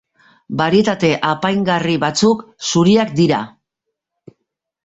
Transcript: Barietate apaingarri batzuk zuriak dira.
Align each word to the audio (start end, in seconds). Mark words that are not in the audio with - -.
Barietate 0.61 1.11
apaingarri 1.33 1.97
batzuk 2.05 2.43
zuriak 2.71 3.15
dira. 3.23 3.43